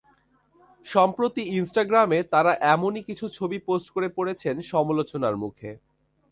সম্প্রতি 0.85 1.41
ইনস্টাগ্রামে 1.57 2.19
তাঁরা 2.23 2.53
এমনই 2.73 3.03
কিছু 3.03 3.25
ছবি 3.29 3.57
পোস্ট 3.67 3.87
করে 3.89 4.07
পড়েছেন 4.09 4.55
সমালোচনার 4.71 5.35
মুখে। 5.37 5.71